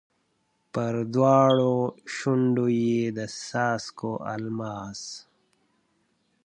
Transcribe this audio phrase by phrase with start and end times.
[0.73, 1.75] پر دواړو
[2.15, 5.01] شونډو یې د څاڅکو الماس